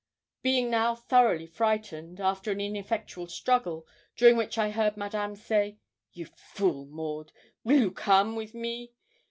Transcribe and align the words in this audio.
Being 0.41 0.71
now 0.71 0.95
thoroughly 0.95 1.45
frightened, 1.45 2.19
after 2.19 2.51
an 2.51 2.59
ineffectual 2.59 3.27
struggle, 3.27 3.85
during 4.15 4.35
which 4.35 4.57
I 4.57 4.71
heard 4.71 4.97
Madame 4.97 5.35
say, 5.35 5.77
'You 6.11 6.25
fool, 6.25 6.87
Maud, 6.87 7.31
weel 7.63 7.81
you 7.81 7.91
come 7.91 8.35
with 8.35 8.55
me? 8.55 8.93